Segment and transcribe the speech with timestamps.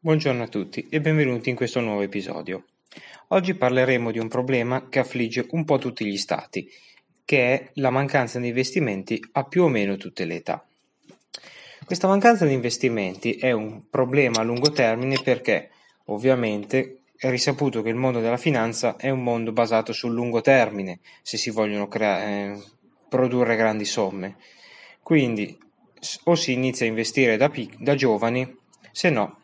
[0.00, 2.66] Buongiorno a tutti e benvenuti in questo nuovo episodio.
[3.30, 6.70] Oggi parleremo di un problema che affligge un po' tutti gli stati,
[7.24, 10.64] che è la mancanza di investimenti a più o meno tutte le età.
[11.84, 15.70] Questa mancanza di investimenti è un problema a lungo termine perché
[16.04, 21.00] ovviamente è risaputo che il mondo della finanza è un mondo basato sul lungo termine
[21.22, 22.62] se si vogliono crea- eh,
[23.08, 24.36] produrre grandi somme.
[25.02, 25.58] Quindi
[26.22, 28.56] o si inizia a investire da, pic- da giovani,
[28.92, 29.38] se no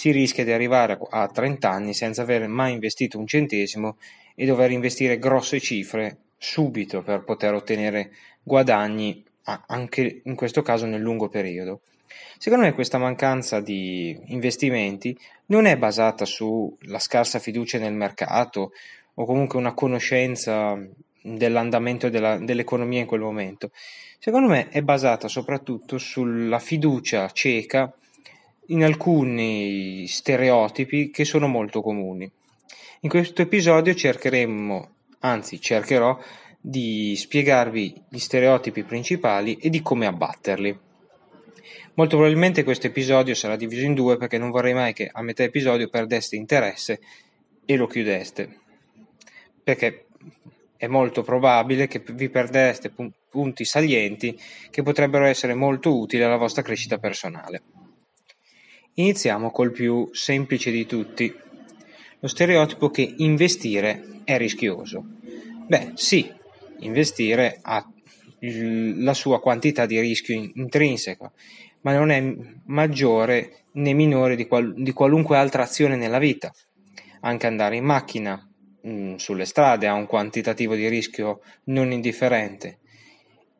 [0.00, 3.98] si rischia di arrivare a 30 anni senza aver mai investito un centesimo
[4.34, 8.10] e dover investire grosse cifre subito per poter ottenere
[8.42, 9.22] guadagni
[9.66, 11.82] anche in questo caso nel lungo periodo.
[12.38, 15.14] Secondo me questa mancanza di investimenti
[15.48, 18.72] non è basata sulla scarsa fiducia nel mercato
[19.12, 20.82] o comunque una conoscenza
[21.20, 23.70] dell'andamento della, dell'economia in quel momento.
[24.18, 27.94] Secondo me è basata soprattutto sulla fiducia cieca
[28.70, 32.30] in alcuni stereotipi che sono molto comuni.
[33.00, 34.90] In questo episodio cercheremo,
[35.20, 36.18] anzi cercherò,
[36.60, 40.78] di spiegarvi gli stereotipi principali e di come abbatterli.
[41.94, 45.42] Molto probabilmente questo episodio sarà diviso in due perché non vorrei mai che a metà
[45.42, 47.00] episodio perdeste interesse
[47.64, 48.58] e lo chiudeste,
[49.62, 50.06] perché
[50.76, 52.92] è molto probabile che vi perdeste
[53.28, 54.38] punti salienti
[54.70, 57.62] che potrebbero essere molto utili alla vostra crescita personale.
[58.94, 61.32] Iniziamo col più semplice di tutti,
[62.18, 65.04] lo stereotipo che investire è rischioso.
[65.66, 66.30] Beh, sì,
[66.80, 67.88] investire ha
[68.40, 71.32] la sua quantità di rischio intrinseco,
[71.82, 76.52] ma non è maggiore né minore di, qual- di qualunque altra azione nella vita.
[77.20, 78.44] Anche andare in macchina
[78.82, 82.78] mh, mm, sulle strade ha un quantitativo di rischio non indifferente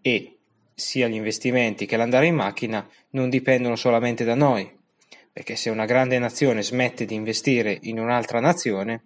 [0.00, 0.38] e
[0.74, 4.78] sia gli investimenti che l'andare in macchina non dipendono solamente da noi,
[5.40, 9.04] perché se una grande nazione smette di investire in un'altra nazione,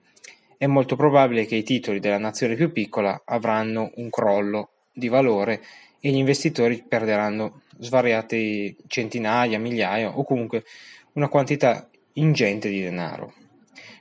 [0.58, 5.62] è molto probabile che i titoli della nazione più piccola avranno un crollo di valore
[6.00, 10.64] e gli investitori perderanno svariate centinaia, migliaia o comunque
[11.12, 13.32] una quantità ingente di denaro.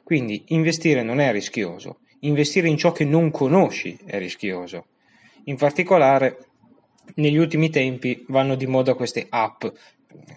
[0.04, 4.88] Quindi investire non è rischioso, investire in ciò che non conosci è rischioso.
[5.44, 6.40] In particolare
[7.16, 9.66] negli ultimi tempi vanno di moda queste app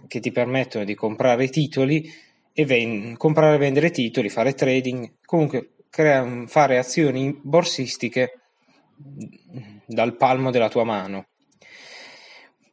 [0.07, 2.11] che ti permettono di comprare titoli
[2.53, 8.41] e ven- comprare e vendere titoli, fare trading, comunque crea- fare azioni borsistiche
[9.85, 11.27] dal palmo della tua mano.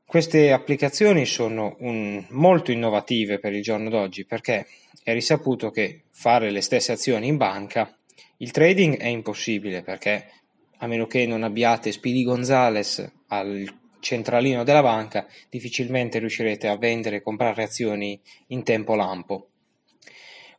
[0.05, 4.67] Queste applicazioni sono un, molto innovative per il giorno d'oggi perché
[5.03, 7.97] è risaputo che fare le stesse azioni in banca,
[8.37, 10.29] il trading è impossibile perché
[10.77, 17.15] a meno che non abbiate Speedy Gonzales al centralino della banca, difficilmente riuscirete a vendere
[17.15, 19.47] e comprare azioni in tempo lampo.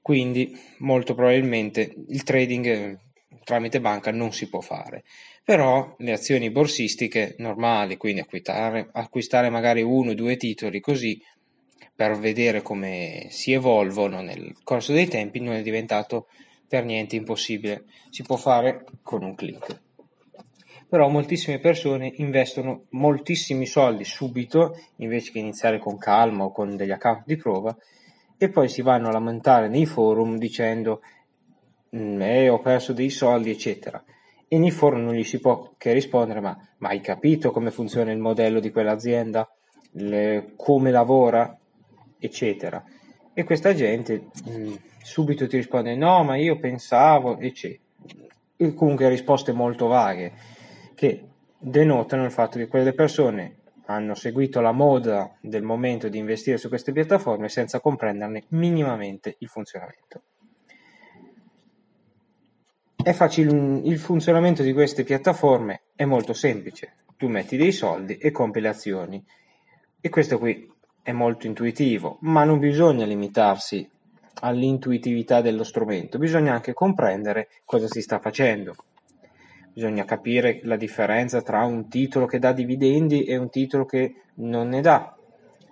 [0.00, 2.99] Quindi molto probabilmente il trading eh,
[3.44, 5.04] tramite banca non si può fare.
[5.44, 11.21] Però le azioni borsistiche normali, quindi acquistare, acquistare magari uno o due titoli così
[11.94, 16.28] per vedere come si evolvono nel corso dei tempi, non è diventato
[16.66, 17.84] per niente impossibile.
[18.10, 19.83] Si può fare con un clic
[20.94, 26.93] però moltissime persone investono moltissimi soldi subito invece che iniziare con calma o con degli
[26.93, 27.77] account di prova
[28.38, 31.00] e poi si vanno a lamentare nei forum dicendo
[31.97, 34.04] mm, eh, ho perso dei soldi eccetera.
[34.47, 38.12] E nei forum non gli si può che rispondere ma, ma hai capito come funziona
[38.12, 39.50] il modello di quell'azienda?
[39.94, 41.59] Le, come lavora?
[42.21, 42.84] eccetera.
[43.33, 47.83] E questa gente mh, mm, subito ti risponde no ma io pensavo eccetera
[48.56, 50.53] e comunque risposte molto vaghe
[50.94, 51.28] che
[51.59, 53.56] denotano il fatto che quelle persone
[53.87, 59.49] hanno seguito la moda del momento di investire su queste piattaforme senza comprenderne minimamente il
[59.49, 60.22] funzionamento.
[63.12, 66.94] Facile, il funzionamento di queste piattaforme è molto semplice.
[67.19, 69.22] Tu metti dei soldi e compri le azioni.
[70.00, 70.72] E questo qui
[71.03, 73.88] è molto intuitivo, ma non bisogna limitarsi
[74.41, 78.74] all'intuitività dello strumento, bisogna anche comprendere cosa si sta facendo
[79.74, 84.68] bisogna capire la differenza tra un titolo che dà dividendi e un titolo che non
[84.68, 85.16] ne dà.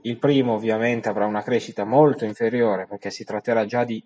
[0.02, 4.04] Il primo ovviamente avrà una crescita molto inferiore perché si tratterà già di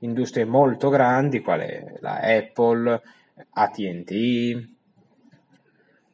[0.00, 3.00] industrie molto grandi, quale la Apple,
[3.50, 4.76] ATT,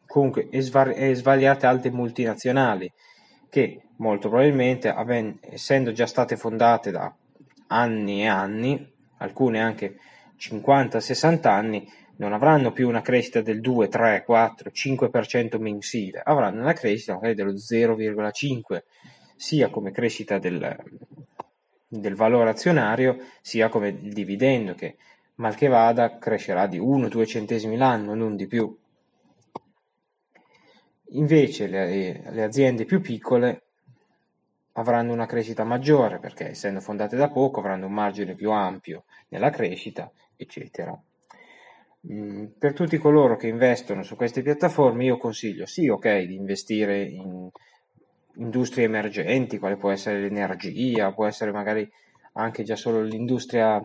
[0.06, 2.92] comunque e, svar- e svariate altre multinazionali
[3.48, 7.14] che molto probabilmente, avven- essendo già state fondate da
[7.68, 9.96] anni e anni, alcune anche
[10.36, 16.72] 50-60 anni, non avranno più una crescita del 2, 3, 4, 5% mensile, avranno una
[16.72, 18.82] crescita magari dello 0,5,
[19.36, 20.76] sia come crescita del,
[21.88, 24.96] del valore azionario sia come il dividendo che
[25.36, 28.76] mal che vada crescerà di 1-2 centesimi l'anno, non di più.
[31.10, 33.62] Invece le, le aziende più piccole
[34.72, 39.50] avranno una crescita maggiore perché essendo fondate da poco avranno un margine più ampio nella
[39.50, 40.98] crescita, eccetera.
[42.12, 47.02] Mm, per tutti coloro che investono su queste piattaforme io consiglio sì, ok, di investire
[47.02, 47.48] in
[48.36, 51.88] industrie emergenti, quale può essere l'energia, può essere magari
[52.34, 53.82] anche già solo l'industria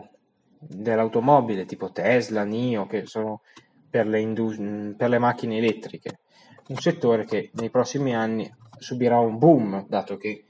[0.58, 3.40] dell'automobile tipo Tesla, NIO, che sono
[3.88, 6.20] per le, indus- per le macchine elettriche,
[6.68, 10.44] un settore che nei prossimi anni subirà un boom, dato che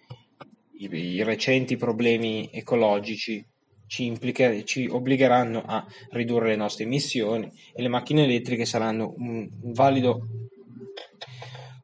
[0.73, 3.47] i, i recenti problemi ecologici
[3.91, 4.17] ci,
[4.65, 10.29] ci, obbligheranno a ridurre le nostre emissioni e le macchine elettriche saranno un, valido,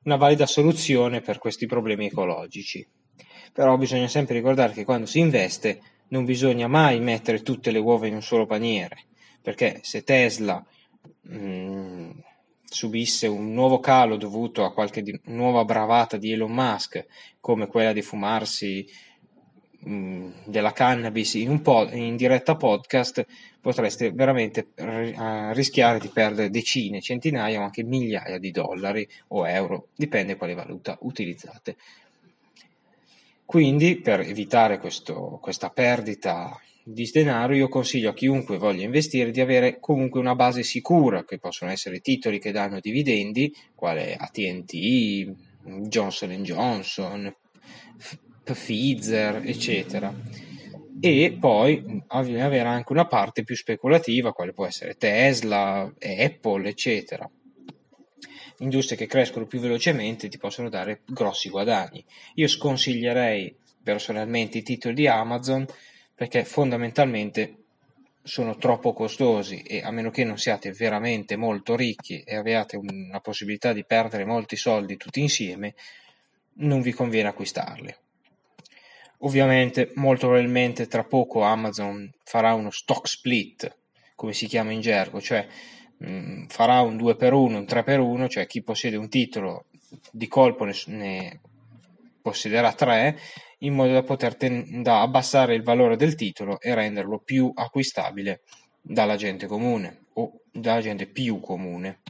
[0.04, 2.86] una valida soluzione per questi problemi ecologici.
[3.52, 8.06] Però bisogna sempre ricordare che quando si investe non bisogna mai mettere tutte le uova
[8.06, 9.06] in un solo paniere,
[9.42, 10.64] perché se Tesla
[11.22, 12.10] mh, mm,
[12.62, 17.04] subisse un nuovo calo dovuto a qualche di, nuova bravata di Elon Musk,
[17.40, 18.86] come quella di fumarsi
[19.80, 23.24] della cannabis in, un po- in diretta podcast,
[23.60, 29.88] potreste veramente r- rischiare di perdere decine, centinaia o anche migliaia di dollari o euro,
[29.94, 31.76] dipende quale valuta utilizzate.
[33.44, 39.40] Quindi, per evitare questo, questa perdita di denaro, io consiglio a chiunque voglia investire di
[39.40, 44.72] avere comunque una base sicura, che possono essere titoli che danno dividendi, quale ATT,
[45.88, 47.34] Johnson Johnson,
[48.52, 50.14] Pfizer, eccetera.
[51.00, 57.30] E poi avere anche una parte più speculativa, quale può essere Tesla, Apple, eccetera
[58.58, 62.04] industrie che crescono più velocemente ti possono dare grossi guadagni.
[62.34, 65.66] Io sconsiglierei personalmente i titoli di Amazon
[66.14, 67.56] perché fondamentalmente
[68.22, 73.20] sono troppo costosi e a meno che non siate veramente molto ricchi e abbiate una
[73.20, 75.74] possibilità di perdere molti soldi tutti insieme,
[76.54, 77.94] non vi conviene acquistarli.
[79.20, 83.76] Ovviamente, molto probabilmente tra poco Amazon farà uno stock split,
[84.14, 85.46] come si chiama in gergo, cioè
[85.98, 89.66] mh, farà un 2 per 1, un 3 per 1, cioè chi possiede un titolo
[90.10, 91.40] di colpo ne, ne
[92.20, 93.18] possederà 3
[93.60, 98.42] in modo da poter ten- da abbassare il valore del titolo e renderlo più acquistabile
[98.82, 102.00] dalla gente comune o dalla gente più comune.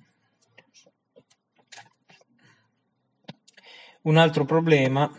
[4.02, 5.10] Un altro problema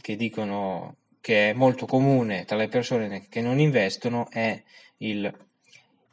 [0.00, 4.62] che dicono che è molto comune tra le persone che non investono è
[4.98, 5.48] il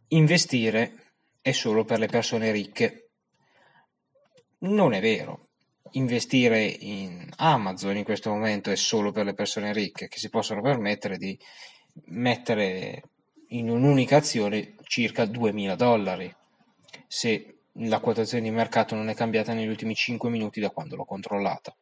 [0.10, 1.08] investire
[1.42, 3.10] è solo per le persone ricche.
[4.60, 5.48] Non è vero.
[5.92, 10.62] Investire in Amazon in questo momento è solo per le persone ricche che si possono
[10.62, 11.38] permettere di
[12.08, 13.02] mettere
[13.50, 16.36] in un'unica azione circa 2000 dollari
[17.08, 21.06] se la quotazione di mercato non è cambiata negli ultimi 5 minuti da quando l'ho
[21.06, 21.76] controllata.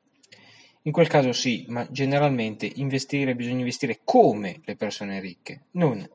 [0.85, 6.07] In quel caso sì, ma generalmente investire bisogna investire come le persone ricche, non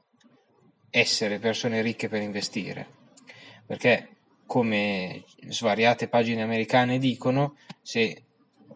[0.90, 2.98] essere persone ricche per investire
[3.70, 8.24] perché come svariate pagine americane dicono, se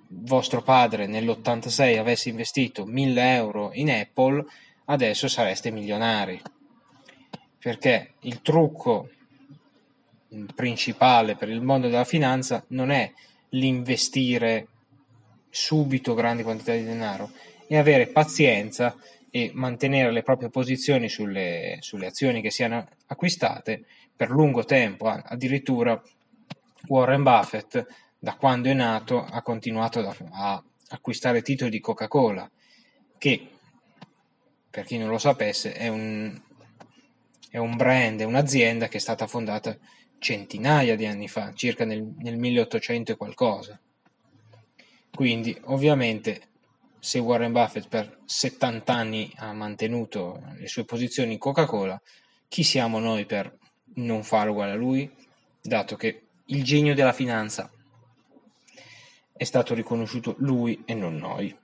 [0.06, 4.44] vostro padre nell'86 avesse investito 1000 euro in Apple,
[4.85, 6.41] adesso sareste milionari.
[7.58, 9.08] Perché il trucco
[10.55, 13.13] principale per il mondo della finanza non è
[13.48, 14.69] l'investire
[15.55, 17.31] subito grandi quantità di denaro,
[17.69, 18.96] è avere pazienza
[19.31, 23.84] e mantenere le proprie posizioni sulle, sulle azioni che siano acquistate
[24.17, 26.01] per lungo tempo, addirittura
[26.89, 27.87] Warren Buffett
[28.19, 30.01] da quando è nato ha continuato
[30.32, 32.51] a acquistare titoli di Coca-Cola,
[33.17, 33.49] che
[34.70, 36.37] per chi non lo sapesse è un,
[37.49, 39.77] è un brand, è un'azienda che è stata fondata
[40.19, 43.79] centinaia di anni fa, circa nel, nel 1800 e qualcosa.
[45.15, 46.49] Quindi ovviamente
[46.99, 52.01] se Warren Buffett per 70 anni ha mantenuto le sue posizioni in Coca-Cola,
[52.49, 53.56] chi siamo noi per
[53.97, 55.09] non fare uguale a lui,
[55.61, 57.71] dato che il genio della finanza
[59.33, 61.56] è stato riconosciuto lui e non noi.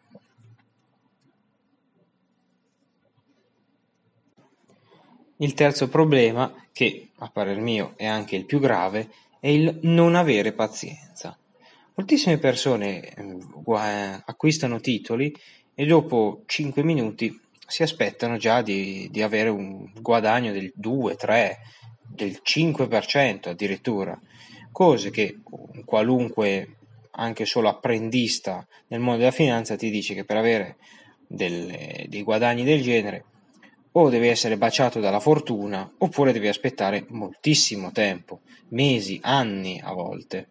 [5.38, 10.14] Il terzo problema, che a parer mio è anche il più grave, è il non
[10.14, 11.39] avere pazienza.
[12.00, 15.36] Moltissime persone eh, acquistano titoli
[15.74, 21.58] e dopo 5 minuti si aspettano già di, di avere un guadagno del 2, 3,
[22.08, 24.18] del 5% addirittura,
[24.72, 25.40] cose che
[25.84, 26.76] qualunque
[27.10, 30.78] anche solo apprendista nel mondo della finanza ti dice che per avere
[31.26, 33.24] delle, dei guadagni del genere
[33.92, 40.48] o devi essere baciato dalla fortuna oppure devi aspettare moltissimo tempo, mesi, anni a volte.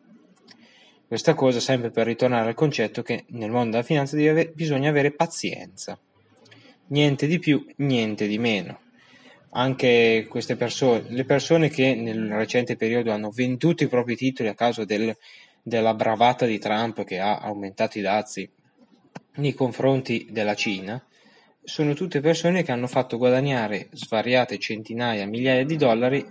[1.10, 5.10] Questa cosa sempre per ritornare al concetto che nel mondo della finanza ave- bisogna avere
[5.10, 6.00] pazienza.
[6.90, 8.82] Niente di più, niente di meno.
[9.54, 14.54] Anche queste persone, le persone che nel recente periodo hanno venduto i propri titoli a
[14.54, 15.18] causa del,
[15.64, 18.48] della bravata di Trump che ha aumentato i dazi
[19.38, 21.04] nei confronti della Cina,
[21.64, 26.24] sono tutte persone che hanno fatto guadagnare svariate centinaia, migliaia di dollari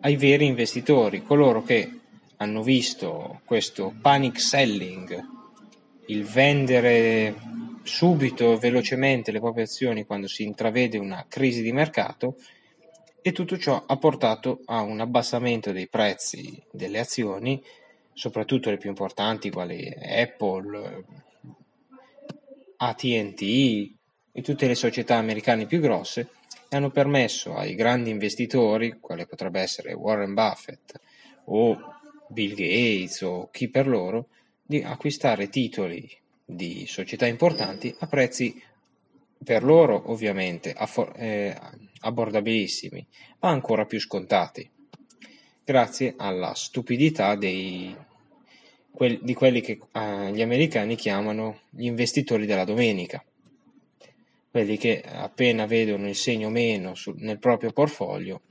[0.00, 2.00] ai veri investitori, coloro che
[2.42, 5.20] hanno visto questo panic selling,
[6.06, 7.34] il vendere
[7.84, 12.36] subito e velocemente le proprie azioni quando si intravede una crisi di mercato
[13.22, 17.62] e tutto ciò ha portato a un abbassamento dei prezzi delle azioni,
[18.12, 21.04] soprattutto le più importanti quali Apple,
[22.76, 23.42] ATT
[24.32, 26.28] e tutte le società americane più grosse
[26.68, 31.00] e hanno permesso ai grandi investitori, quale potrebbe essere Warren Buffett
[31.44, 31.91] o
[32.32, 34.28] Bill Gates o chi per loro
[34.62, 36.10] di acquistare titoli
[36.44, 38.60] di società importanti a prezzi
[39.42, 41.56] per loro ovviamente affor- eh,
[42.00, 43.06] abbordabilissimi,
[43.40, 44.68] ma ancora più scontati,
[45.64, 47.94] grazie alla stupidità dei,
[48.90, 53.24] quel, di quelli che eh, gli americani chiamano gli investitori della domenica,
[54.50, 58.42] quelli che appena vedono il segno meno sul, nel proprio portfolio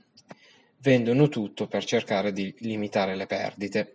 [0.82, 3.94] vendono tutto per cercare di limitare le perdite.